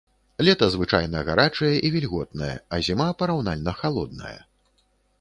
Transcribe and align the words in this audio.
Лета 0.47 0.69
звычайна 0.75 1.21
гарачае 1.27 1.71
і 1.89 1.93
вільготнае, 1.97 2.51
а 2.75 2.83
зіма 2.91 3.09
параўнальна 3.23 3.71
халодная. 3.83 4.37